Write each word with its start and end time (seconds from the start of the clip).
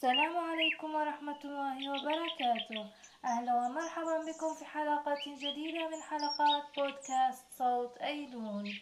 السلام 0.00 0.36
عليكم 0.36 0.94
ورحمة 0.94 1.40
الله 1.44 1.76
وبركاته. 1.92 2.90
أهلا 3.24 3.54
ومرحبا 3.54 4.16
بكم 4.28 4.54
في 4.54 4.64
حلقة 4.64 5.24
جديدة 5.36 5.88
من 5.88 6.00
حلقات 6.10 6.64
بودكاست 6.76 7.44
صوت 7.58 7.98
أيلول. 7.98 8.72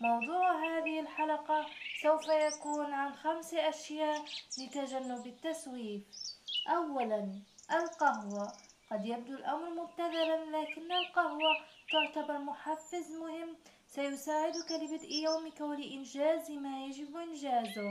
موضوع 0.00 0.46
هذه 0.66 1.00
الحلقة 1.00 1.66
سوف 2.02 2.28
يكون 2.28 2.92
عن 2.92 3.12
خمس 3.14 3.54
أشياء 3.54 4.24
لتجنب 4.58 5.26
التسويف. 5.26 6.02
أولا 6.68 7.20
القهوة. 7.72 8.52
قد 8.90 9.06
يبدو 9.06 9.34
الأمر 9.34 9.70
مبتذلا 9.70 10.38
لكن 10.56 10.92
القهوة 10.92 11.52
تعتبر 11.92 12.38
محفز 12.38 13.16
مهم. 13.20 13.56
سيساعدك 13.86 14.70
لبدء 14.82 15.12
يومك 15.12 15.60
ولإنجاز 15.60 16.50
ما 16.50 16.84
يجب 16.84 17.16
إنجازه. 17.16 17.90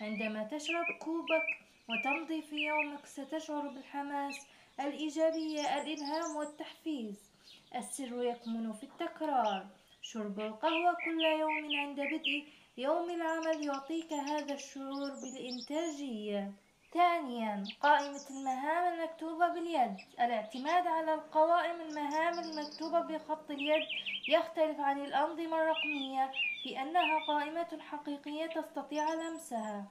عندما 0.00 0.44
تشرب 0.44 0.86
كوبك 1.00 1.71
وتمضي 1.88 2.42
في 2.42 2.56
يومك 2.56 3.06
ستشعر 3.06 3.68
بالحماس 3.68 4.46
الإيجابية 4.80 5.82
الإلهام 5.82 6.36
والتحفيز. 6.36 7.30
السر 7.74 8.22
يكمن 8.22 8.72
في 8.72 8.82
التكرار. 8.82 9.66
شرب 10.02 10.40
القهوة 10.40 10.94
كل 11.04 11.20
يوم 11.40 11.76
عند 11.76 12.00
بدء 12.00 12.44
يوم 12.76 13.10
العمل 13.10 13.66
يعطيك 13.66 14.12
هذا 14.12 14.54
الشعور 14.54 15.10
بالإنتاجية. 15.22 16.52
ثانيا 16.94 17.64
قائمة 17.80 18.20
المهام 18.30 18.94
المكتوبة 18.94 19.48
باليد. 19.48 19.96
الاعتماد 20.20 20.86
على 20.86 21.14
القوائم 21.14 21.80
المهام 21.80 22.38
المكتوبة 22.38 23.00
بخط 23.00 23.50
اليد 23.50 23.86
يختلف 24.28 24.80
عن 24.80 25.00
الأنظمة 25.04 25.62
الرقمية 25.62 26.30
في 26.62 26.82
أنها 26.82 27.26
قائمة 27.26 27.78
حقيقية 27.80 28.46
تستطيع 28.46 29.14
لمسها. 29.14 29.86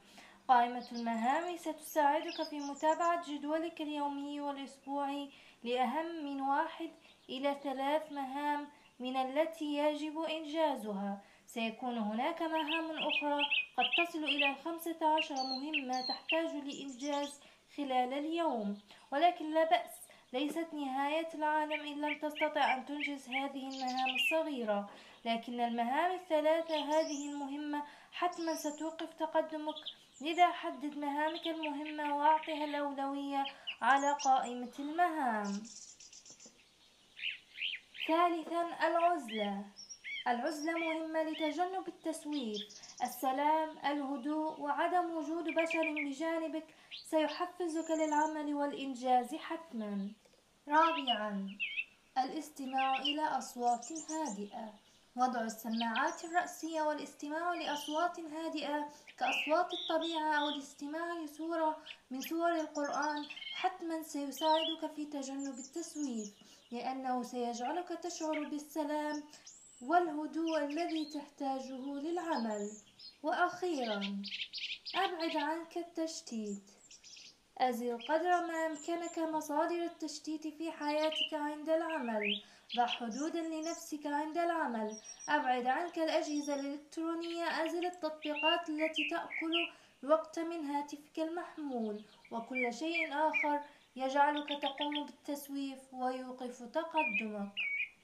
قائمة 0.52 0.86
المهام 0.92 1.58
ستساعدك 1.58 2.44
في 2.50 2.60
متابعة 2.60 3.30
جدولك 3.30 3.82
اليومي 3.82 4.42
والأسبوعي 4.42 5.30
لأهم 5.64 6.26
من 6.26 6.42
واحد 6.42 6.90
إلى 7.30 7.56
ثلاث 7.64 8.12
مهام 8.12 8.68
من 9.00 9.18
التي 9.18 9.66
يجب 9.66 10.20
إنجازها. 10.20 11.22
سيكون 11.46 11.98
هناك 11.98 12.42
مهام 12.42 12.92
أخرى 12.92 13.42
قد 13.78 13.86
تصل 13.98 14.24
إلى 14.24 14.56
خمسة 14.66 15.16
عشر 15.18 15.36
مهمة 15.36 16.08
تحتاج 16.08 16.56
لإنجاز 16.56 17.42
خلال 17.78 18.14
اليوم. 18.14 18.78
ولكن 19.12 19.54
لا 19.54 19.64
بأس 19.64 20.10
ليست 20.34 20.68
نهاية 20.74 21.30
العالم 21.34 21.82
إن 21.82 22.02
لم 22.02 22.20
تستطع 22.20 22.74
أن 22.74 22.86
تنجز 22.86 23.30
هذه 23.30 23.70
المهام 23.70 24.16
الصغيرة. 24.16 24.90
لكن 25.26 25.60
المهام 25.60 26.12
الثلاثة 26.12 26.76
هذه 26.76 27.30
المهمة 27.30 27.84
حتما 28.22 28.56
ستوقف 28.56 29.14
تقدمك. 29.14 29.76
لذا 30.22 30.52
حدد 30.52 30.98
مهامك 30.98 31.48
المهمة 31.48 32.18
وأعطها 32.18 32.66
الأولوية 32.66 33.46
على 33.82 34.14
قائمة 34.14 34.72
المهام. 34.80 35.64
ثالثا 38.08 38.88
العزلة. 38.88 39.66
العزلة 40.28 40.74
مهمة 40.74 41.24
لتجنب 41.24 41.88
التسويف. 41.88 42.62
السلام 43.04 43.70
الهدوء 43.86 44.60
وعدم 44.60 45.18
وجود 45.18 45.44
بشر 45.44 45.94
بجانبك 45.94 46.68
سيحفزك 47.10 47.92
للعمل 47.92 48.54
والإنجاز 48.54 49.36
حتما. 49.36 50.12
رابعا 50.68 51.58
الاستماع 52.18 52.96
إلى 52.96 53.22
أصوات 53.22 53.88
هادئة. 54.12 54.74
وضع 55.16 55.42
السماعات 55.42 56.26
الرأسية 56.26 56.82
والاستماع 56.82 57.54
لأصوات 57.54 58.20
هادئة 58.20 58.90
كأصوات 59.18 59.70
الطبيعة 59.74 60.36
أو 60.42 60.50
الاستماع 60.50 61.14
لسورة 61.24 61.78
من 62.12 62.22
سور 62.22 62.56
القرآن 62.56 63.26
حتما 63.54 64.04
سيساعدك 64.04 64.94
في 64.96 65.06
تجنب 65.06 65.60
التسويف 65.60 66.34
لأنه 66.72 67.24
سيجعلك 67.24 67.90
تشعر 68.04 68.44
بالسلام 68.50 69.24
والهدوء 69.82 70.64
الذي 70.66 71.06
تحتاجه 71.14 71.94
للعمل. 72.02 72.72
وأخيرا 73.24 74.24
أبعد 74.96 75.38
عنك 75.38 75.78
التشتيت. 75.78 76.64
أزل 77.58 77.98
قدر 78.10 78.48
ما 78.48 78.66
أمكنك 78.66 79.20
مصادر 79.20 79.84
التشتيت 79.84 80.48
في 80.48 80.72
حياتك 80.72 81.34
عند 81.34 81.70
العمل. 81.70 82.44
ضع 82.76 82.86
حدودا 82.86 83.42
لنفسك 83.42 84.06
عند 84.06 84.38
العمل. 84.38 84.98
أبعد 85.30 85.68
عنك 85.68 85.98
الأجهزة 86.00 86.56
الإلكترونية 86.56 87.66
أزل 87.66 87.86
التطبيقات 87.86 88.70
التي 88.70 89.10
تأكل 89.10 89.54
الوقت 90.04 90.40
من 90.40 90.66
هاتفك 90.66 91.18
المحمول. 91.18 92.02
وكل 92.32 92.74
شيء 92.74 93.14
آخر 93.14 93.60
يجعلك 93.96 94.48
تقوم 94.62 95.06
بالتسويف 95.06 95.94
ويوقف 95.94 96.64
تقدمك. 96.64 97.52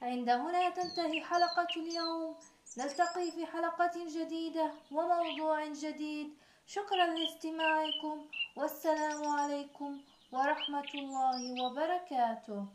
عند 0.01 0.29
هنا 0.29 0.69
تنتهي 0.69 1.23
حلقة 1.23 1.67
اليوم. 1.77 2.35
نلتقي 2.77 3.31
في 3.31 3.45
حلقة 3.45 3.91
جديدة 4.07 4.71
وموضوع 4.91 5.65
جديد. 5.65 6.33
شكرا 6.67 7.05
لاستماعكم. 7.05 8.27
والسلام 8.55 9.27
عليكم 9.27 10.01
ورحمة 10.31 10.89
الله 10.95 11.63
وبركاته. 11.63 12.65